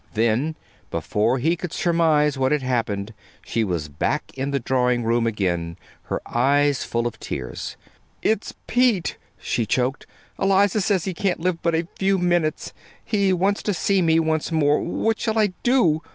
Then, 0.15 0.55
before 0.89 1.37
he 1.37 1.55
could 1.55 1.71
surmise 1.71 2.35
what 2.35 2.51
had 2.51 2.63
happened, 2.63 3.13
she 3.45 3.63
was 3.63 3.87
back 3.87 4.31
in 4.35 4.49
the 4.49 4.59
drawing 4.59 5.03
room 5.03 5.27
again, 5.27 5.77
her 6.05 6.19
eyes 6.25 6.83
full 6.83 7.05
of 7.05 7.19
tears. 7.19 7.77
"It's 8.23 8.55
Pete," 8.65 9.19
she 9.37 9.67
choked. 9.67 10.07
"Eliza 10.39 10.81
says 10.81 11.05
he 11.05 11.13
can't 11.13 11.39
live 11.39 11.61
but 11.61 11.75
a 11.75 11.87
few 11.99 12.17
minutes. 12.17 12.73
He 13.05 13.31
wants 13.31 13.61
to 13.61 13.75
see 13.75 14.01
me 14.01 14.19
once 14.19 14.51
more. 14.51 14.79
What 14.81 15.19
shall 15.19 15.37
I 15.37 15.53
do? 15.61 16.01